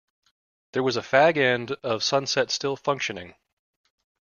[0.71, 3.35] There was a fag-end of sunset still functioning.